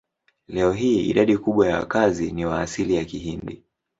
Leo 0.47 0.71
hii 0.71 1.01
idadi 1.09 1.37
kubwa 1.37 1.67
ya 1.67 1.77
wakazi 1.77 2.31
ni 2.31 2.45
wa 2.45 2.61
asili 2.61 2.95
ya 2.95 3.05
Kihindi. 3.05 3.63